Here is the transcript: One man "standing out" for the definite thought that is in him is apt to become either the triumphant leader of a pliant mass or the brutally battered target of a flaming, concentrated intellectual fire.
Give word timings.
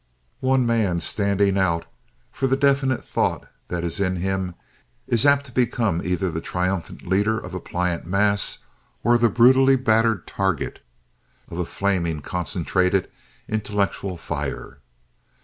One 0.39 0.65
man 0.65 0.99
"standing 0.99 1.59
out" 1.59 1.85
for 2.31 2.47
the 2.47 2.57
definite 2.57 3.05
thought 3.05 3.47
that 3.67 3.83
is 3.83 3.99
in 3.99 4.15
him 4.15 4.55
is 5.05 5.27
apt 5.27 5.45
to 5.45 5.51
become 5.51 6.01
either 6.03 6.31
the 6.31 6.41
triumphant 6.41 7.05
leader 7.07 7.37
of 7.37 7.53
a 7.53 7.59
pliant 7.59 8.07
mass 8.07 8.57
or 9.03 9.19
the 9.19 9.29
brutally 9.29 9.75
battered 9.75 10.25
target 10.25 10.79
of 11.49 11.59
a 11.59 11.65
flaming, 11.65 12.23
concentrated 12.23 13.11
intellectual 13.47 14.17
fire. 14.17 14.79